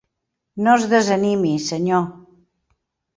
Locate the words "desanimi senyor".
0.93-2.01